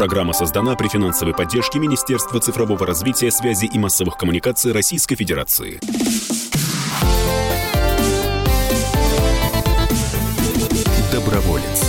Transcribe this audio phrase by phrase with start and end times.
[0.00, 5.78] Программа создана при финансовой поддержке Министерства цифрового развития, связи и массовых коммуникаций Российской Федерации.
[11.12, 11.84] Доброволец.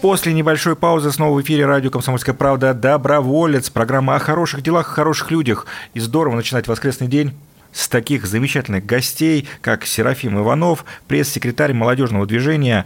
[0.00, 3.68] После небольшой паузы снова в эфире радио «Комсомольская правда» «Доброволец».
[3.68, 5.66] Программа о хороших делах, о хороших людях.
[5.94, 7.34] И здорово начинать воскресный день
[7.72, 12.84] с таких замечательных гостей, как Серафим Иванов, пресс-секретарь молодежного движения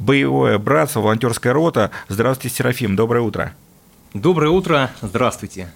[0.00, 1.90] «Боевое братство», волонтерская рота.
[2.08, 3.52] Здравствуйте, Серафим, доброе утро.
[4.14, 5.68] Доброе утро, здравствуйте.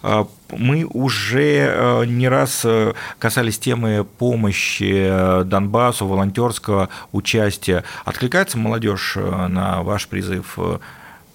[0.00, 7.82] А, мы уже э, не раз э, касались темы помощи э, Донбассу, волонтерского участия.
[8.04, 10.56] Откликается молодежь на ваш призыв?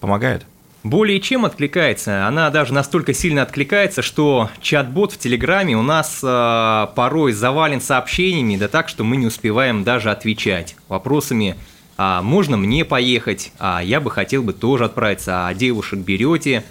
[0.00, 0.46] Помогает?
[0.82, 2.26] Более чем откликается.
[2.26, 8.56] Она даже настолько сильно откликается, что чат-бот в Телеграме у нас э, порой завален сообщениями,
[8.56, 11.56] да так, что мы не успеваем даже отвечать вопросами
[11.96, 16.64] а можно мне поехать, а я бы хотел бы тоже отправиться, а девушек берете.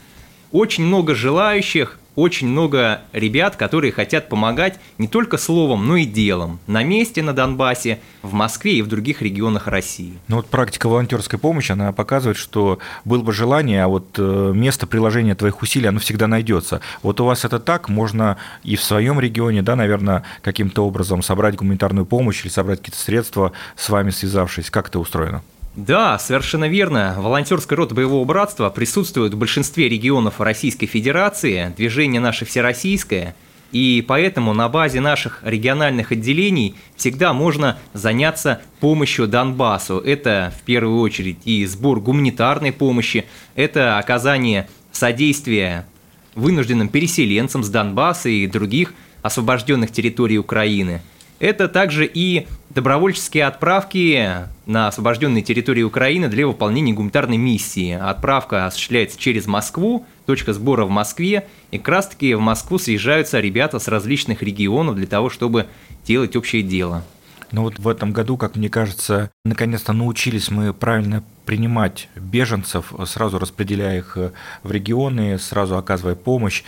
[0.51, 6.59] Очень много желающих, очень много ребят, которые хотят помогать не только словом, но и делом.
[6.67, 10.13] На месте на Донбассе, в Москве и в других регионах России.
[10.27, 14.87] Ну вот практика волонтерской помощи, она показывает, что было бы желание, а вот э, место
[14.87, 16.81] приложения твоих усилий, оно всегда найдется.
[17.01, 21.55] Вот у вас это так, можно и в своем регионе, да, наверное, каким-то образом собрать
[21.55, 24.69] гуманитарную помощь или собрать какие-то средства с вами связавшись.
[24.69, 25.43] Как это устроено?
[25.75, 27.15] Да, совершенно верно.
[27.17, 33.35] Волонтерская рота боевого братства присутствует в большинстве регионов Российской Федерации, движение наше всероссийское,
[33.71, 39.97] и поэтому на базе наших региональных отделений всегда можно заняться помощью Донбассу.
[39.97, 45.87] Это в первую очередь и сбор гуманитарной помощи, это оказание содействия
[46.35, 48.93] вынужденным переселенцам с Донбасса и других
[49.23, 51.01] освобожденных территорий Украины–
[51.39, 57.91] это также и добровольческие отправки на освобожденные территории Украины для выполнения гуманитарной миссии.
[57.91, 63.39] Отправка осуществляется через Москву, точка сбора в Москве, и как раз таки в Москву съезжаются
[63.39, 65.67] ребята с различных регионов для того, чтобы
[66.05, 67.03] делать общее дело.
[67.51, 73.37] Ну вот в этом году, как мне кажется, наконец-то научились мы правильно принимать беженцев, сразу
[73.37, 74.17] распределяя их
[74.63, 76.63] в регионы, сразу оказывая помощь.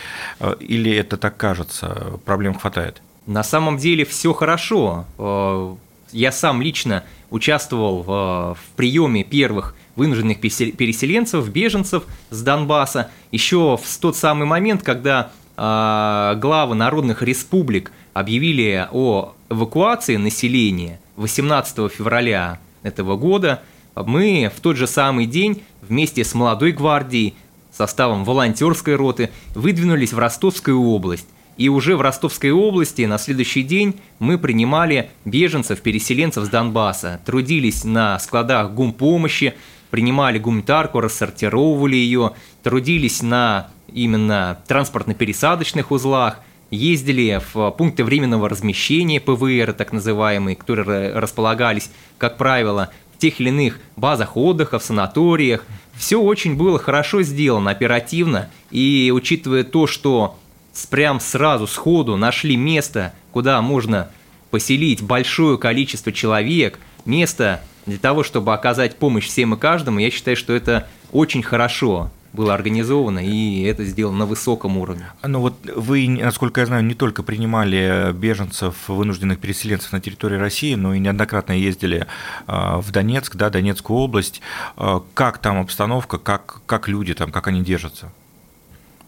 [0.60, 2.20] Или это так кажется?
[2.24, 3.02] Проблем хватает?
[3.26, 5.04] На самом деле все хорошо.
[5.18, 5.74] Э,
[6.12, 14.16] я сам лично участвовал в приеме первых вынужденных переселенцев, беженцев с Донбасса, еще в тот
[14.16, 23.62] самый момент, когда э, главы народных республик объявили о эвакуации населения 18 февраля этого года,
[23.94, 27.34] мы в тот же самый день вместе с молодой гвардией,
[27.72, 33.96] составом волонтерской роты, выдвинулись в Ростовскую область и уже в Ростовской области на следующий день
[34.18, 39.54] мы принимали беженцев, переселенцев с Донбасса, трудились на складах гумпомощи,
[39.90, 46.40] принимали гуманитарку, рассортировывали ее, трудились на именно транспортно-пересадочных узлах,
[46.70, 53.48] ездили в пункты временного размещения ПВР, так называемые, которые располагались, как правило, в тех или
[53.48, 55.64] иных базах отдыха, в санаториях.
[55.94, 60.36] Все очень было хорошо сделано, оперативно, и учитывая то, что
[60.84, 64.10] прям сразу, сходу нашли место, куда можно
[64.50, 70.36] поселить большое количество человек, место для того, чтобы оказать помощь всем и каждому, я считаю,
[70.36, 75.06] что это очень хорошо было организовано, и это сделано на высоком уровне.
[75.22, 80.74] Ну вот вы, насколько я знаю, не только принимали беженцев, вынужденных переселенцев на территории России,
[80.74, 82.06] но и неоднократно ездили
[82.46, 84.42] а, в Донецк, да, Донецкую область.
[84.76, 88.12] А, как там обстановка, как, как люди там, как они держатся?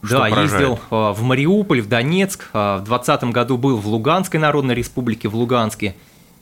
[0.02, 0.52] Что да, поражает?
[0.52, 2.48] ездил а, в Мариуполь, в Донецк.
[2.52, 5.94] А, в 2020 году был в Луганской Народной Республике, в Луганске.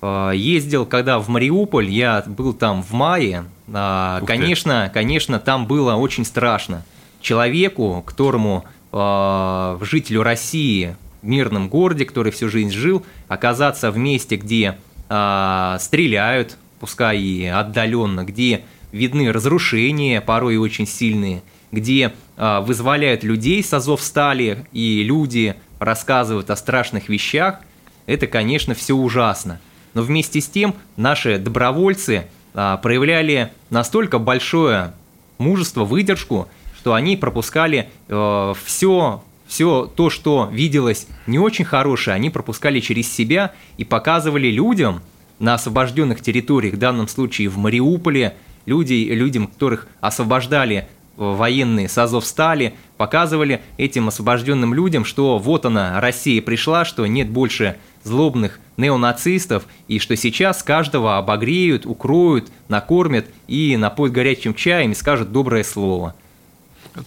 [0.02, 3.44] А, ездил, когда в Мариуполь, я был там в мае.
[3.66, 6.84] Конечно, конечно, там было очень страшно.
[7.20, 14.78] Человеку, которому, жителю России, в мирном городе, который всю жизнь жил, оказаться в месте, где
[15.06, 18.62] стреляют, пускай и отдаленно, где
[18.92, 21.42] видны разрушения, порой очень сильные–
[21.72, 27.60] где вызволяют людей с Азов стали, и люди рассказывают о страшных вещах,
[28.06, 29.60] это, конечно, все ужасно.
[29.94, 34.92] Но вместе с тем наши добровольцы э, проявляли настолько большое
[35.38, 36.48] мужество, выдержку,
[36.78, 43.12] что они пропускали э, все, все то, что виделось не очень хорошее, они пропускали через
[43.12, 45.02] себя и показывали людям
[45.38, 48.36] на освобожденных территориях, в данном случае в Мариуполе,
[48.66, 56.40] люди, людям, которых освобождали военные с Азовстали показывали этим освобожденным людям, что вот она, Россия
[56.42, 64.12] пришла, что нет больше злобных неонацистов, и что сейчас каждого обогреют, укроют, накормят и напоят
[64.12, 66.14] горячим чаем и скажут доброе слово.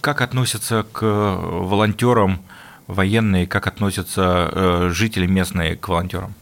[0.00, 2.40] Как относятся к волонтерам
[2.86, 6.34] военные, как относятся э, жители местные к волонтерам?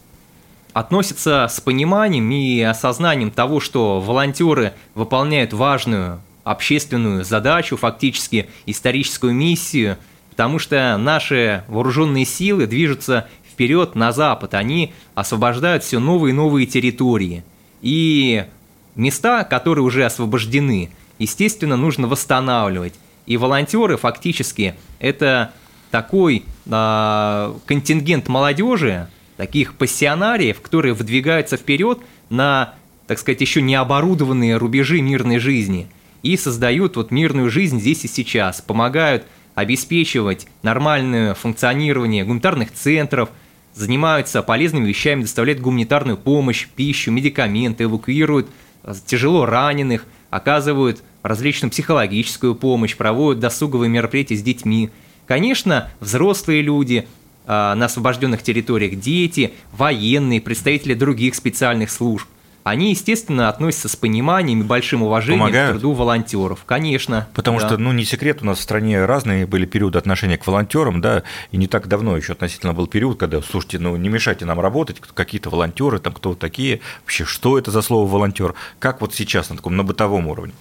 [0.72, 9.98] Относятся с пониманием и осознанием того, что волонтеры выполняют важную общественную задачу, фактически историческую миссию,
[10.30, 16.66] потому что наши вооруженные силы движутся вперед на запад, они освобождают все новые и новые
[16.66, 17.44] территории.
[17.82, 18.46] И
[18.94, 22.94] места, которые уже освобождены, естественно, нужно восстанавливать.
[23.26, 25.52] И волонтеры фактически это
[25.90, 31.98] такой э, контингент молодежи, таких пассионариев, которые выдвигаются вперед
[32.30, 32.74] на,
[33.06, 35.88] так сказать, еще не оборудованные рубежи мирной жизни
[36.22, 39.24] и создают вот мирную жизнь здесь и сейчас, помогают
[39.54, 43.30] обеспечивать нормальное функционирование гуманитарных центров,
[43.74, 48.48] занимаются полезными вещами, доставляют гуманитарную помощь, пищу, медикаменты, эвакуируют
[48.84, 54.90] э, тяжело раненых, оказывают различную психологическую помощь, проводят досуговые мероприятия с детьми.
[55.26, 57.06] Конечно, взрослые люди
[57.46, 62.28] э, на освобожденных территориях, дети, военные, представители других специальных служб–
[62.68, 65.70] они, естественно, относятся с пониманием и большим уважением Помогают?
[65.70, 66.64] к труду волонтеров.
[66.66, 67.28] Конечно.
[67.34, 67.66] Потому да.
[67.66, 71.22] что, ну, не секрет, у нас в стране разные были периоды отношения к волонтерам, да,
[71.50, 75.00] и не так давно еще относительно был период, когда, слушайте, ну, не мешайте нам работать,
[75.00, 79.56] какие-то волонтеры, там, кто такие, вообще, что это за слово волонтер, как вот сейчас на
[79.56, 80.52] таком, на бытовом уровне?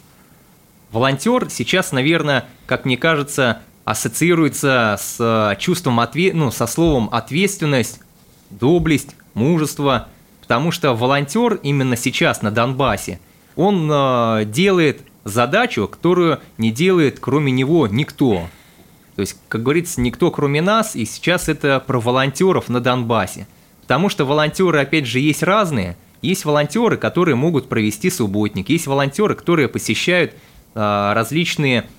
[0.92, 6.34] Волонтер сейчас, наверное, как мне кажется, ассоциируется с э, чувством, отве...
[6.34, 8.00] ну, со словом ответственность,
[8.50, 10.08] доблесть, мужество–
[10.48, 13.20] Потому что волонтер именно сейчас на Донбассе,
[13.58, 18.48] он э, делает задачу, которую не делает кроме него никто.
[19.18, 23.46] То есть, как говорится, никто кроме нас, и сейчас это про волонтеров на Донбассе.
[23.82, 25.98] Потому что волонтеры, опять же, есть разные.
[26.22, 31.90] Есть волонтеры, которые могут провести субботник, есть волонтеры, которые посещают э, различные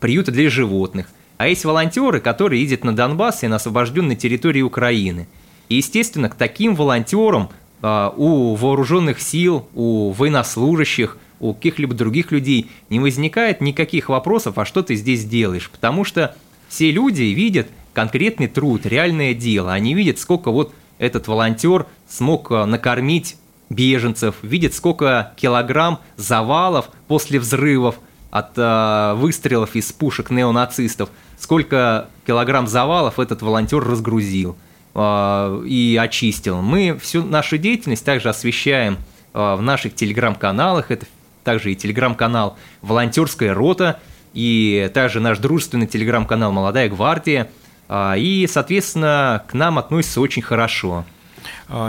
[0.00, 1.06] приюты для животных.
[1.38, 5.26] А есть волонтеры, которые ездят на Донбасс и на освобожденной территории Украины–
[5.68, 7.50] и, естественно, к таким волонтерам
[7.82, 14.64] а, у вооруженных сил, у военнослужащих, у каких-либо других людей не возникает никаких вопросов, а
[14.64, 16.34] что ты здесь делаешь, потому что
[16.68, 22.66] все люди видят конкретный труд, реальное дело, они видят, сколько вот этот волонтер смог а,
[22.66, 23.36] накормить
[23.70, 27.96] беженцев, видят, сколько килограмм завалов после взрывов
[28.30, 34.56] от э, выстрелов из пушек неонацистов, сколько килограмм завалов этот волонтер разгрузил–
[34.98, 36.60] и очистил.
[36.60, 38.98] Мы всю нашу деятельность также освещаем
[39.32, 40.90] а, в наших телеграм-каналах.
[40.90, 41.06] Это
[41.44, 44.00] также и телеграм-канал «Волонтерская рота»,
[44.34, 47.48] и также наш дружественный телеграм-канал «Молодая гвардия».
[47.88, 51.04] А, и, соответственно, к нам относятся очень хорошо.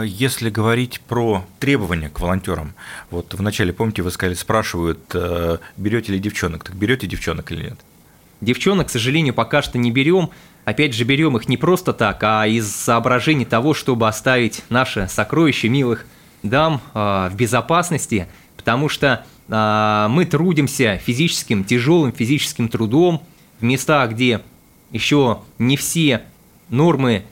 [0.04, 2.74] Если говорить про требования к волонтерам,
[3.10, 7.78] вот вначале, помните, вы сказали, спрашивают, э, берете ли девчонок, так берете девчонок или нет?
[8.40, 10.30] Девчонок, к сожалению, пока что не берем.
[10.64, 15.68] Опять же, берем их не просто так, а из соображений того, чтобы оставить наше сокровище
[15.68, 16.06] милых
[16.42, 23.22] дам э, в безопасности, потому что э, мы трудимся физическим, тяжелым физическим трудом
[23.58, 24.40] в местах, где
[24.90, 26.22] еще не все
[26.68, 27.24] нормы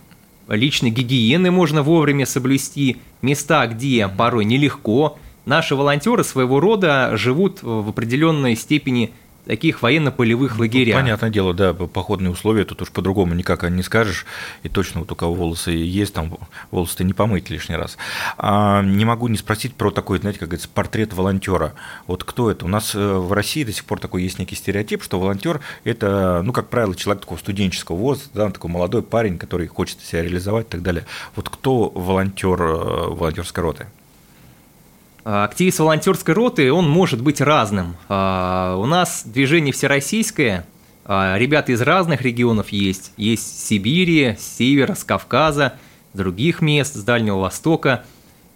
[0.49, 5.19] личной гигиены можно вовремя соблюсти, места, где порой нелегко.
[5.45, 9.13] Наши волонтеры своего рода живут в определенной степени
[9.49, 10.95] таких военно-полевых ну, лагерях.
[10.95, 14.27] Понятное дело, да, походные условия, тут уж по-другому никак не скажешь,
[14.63, 16.37] и точно вот у кого волосы есть, там
[16.71, 17.97] волосы-то не помыть лишний раз.
[18.37, 21.73] А не могу не спросить про такой, знаете, как говорится, портрет волонтера.
[22.07, 22.67] Вот кто это?
[22.67, 26.43] У нас э, в России до сих пор такой есть некий стереотип, что волонтер– это,
[26.45, 30.67] ну, как правило, человек такого студенческого возраста, да, такой молодой парень, который хочет себя реализовать
[30.67, 31.07] и так далее.
[31.35, 33.87] Вот кто волонтер э, волонтерской роты?
[35.25, 37.97] А, активист волонтерской роты, он может быть разным.
[38.09, 40.67] А, у нас движение всероссийское,
[41.05, 43.13] а, ребята из разных регионов есть.
[43.17, 45.75] Есть с Сибири, с севера, с Кавказа,
[46.15, 48.05] других мест, с Дальнего Востока.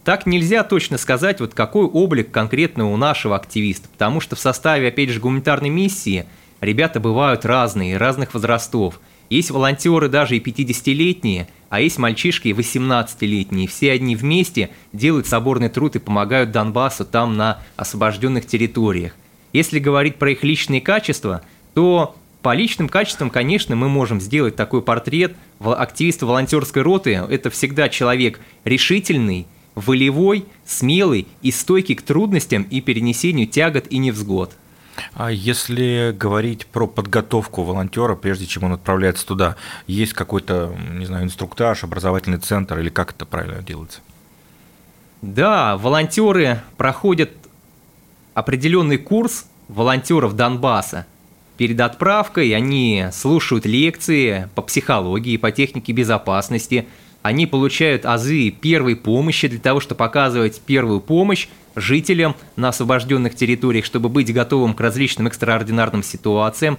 [0.04, 4.88] Так нельзя точно сказать, вот какой облик конкретно у нашего активиста, потому что в составе,
[4.88, 6.26] опять же, гуманитарной миссии
[6.61, 9.00] ребята бывают разные, разных возрастов.
[9.32, 15.96] Есть волонтеры даже и 50-летние– а есть мальчишки 18-летние, все одни вместе делают соборный труд
[15.96, 19.14] и помогают Донбассу там на освобожденных территориях.
[19.54, 21.40] Если говорить про их личные качества,
[21.72, 25.34] то по личным качествам, конечно, мы можем сделать такой портрет.
[25.60, 33.46] Активист волонтерской роты– это всегда человек решительный, волевой, смелый и стойкий к трудностям и перенесению
[33.46, 34.52] тягот и невзгод.
[35.14, 39.56] А если говорить про подготовку волонтера, прежде чем он отправляется туда,
[39.87, 44.00] есть какой-то, не знаю, инструктаж, образовательный центр или как это правильно делается?
[45.22, 47.30] Да, волонтеры проходят
[48.34, 51.06] определенный курс волонтеров Донбасса.
[51.56, 56.88] Перед отправкой они слушают лекции по психологии, по технике безопасности.
[57.22, 63.85] Они получают азы первой помощи для того, чтобы показывать первую помощь жителям на освобожденных территориях,
[63.85, 66.79] чтобы быть готовым к различным экстраординарным ситуациям.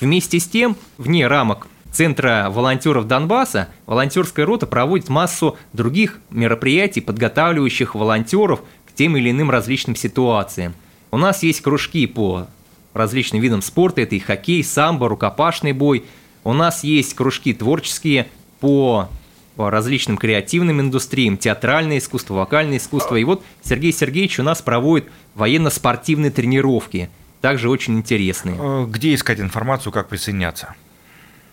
[0.00, 7.94] Вместе с тем, вне рамок Центра волонтеров Донбасса волонтерская рота проводит массу других мероприятий, подготавливающих
[7.94, 10.74] волонтеров к тем или иным различным ситуациям.
[11.10, 12.46] У нас есть кружки по
[12.94, 16.04] различным видам спорта, это и хоккей, самбо, рукопашный бой.
[16.44, 18.28] У нас есть кружки творческие
[18.60, 19.08] по
[19.56, 23.16] по различным креативным индустриям, театральное искусство, вокальное искусство.
[23.16, 28.56] И вот Сергей Сергеевич у нас проводит военно-спортивные тренировки, также очень интересные.
[28.58, 30.74] Э, где искать информацию, как присоединяться?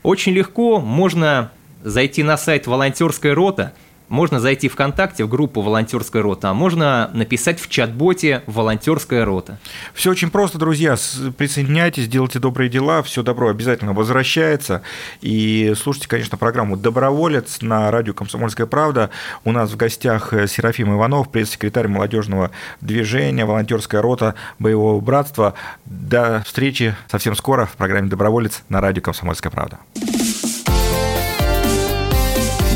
[0.03, 1.51] Очень легко, можно
[1.83, 3.73] зайти на сайт «Волонтерская рота»,
[4.09, 9.59] можно зайти ВКонтакте в группу «Волонтерская рота», а можно написать в чат-боте «Волонтерская рота».
[9.93, 10.95] Все очень просто, друзья.
[11.37, 14.81] Присоединяйтесь, делайте добрые дела, все добро обязательно возвращается.
[15.21, 19.09] И слушайте, конечно, программу «Доброволец» на радио «Комсомольская правда».
[19.43, 25.53] У нас в гостях э, Серафим Иванов, пресс-секретарь молодежного движения «Волонтерская рота боевого братства».
[25.85, 29.79] До встречи совсем скоро в программе «Доброволец» на радио «Комсомольская правда».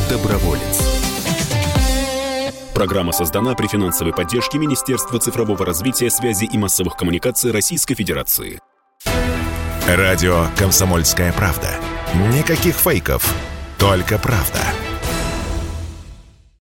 [0.10, 0.91] Доброволец.
[2.82, 8.60] Программа создана при финансовой поддержке Министерства цифрового развития, связи и массовых коммуникаций Российской Федерации.
[9.88, 11.76] Радио «Комсомольская правда».
[12.36, 13.24] Никаких фейков,
[13.78, 14.62] только правда.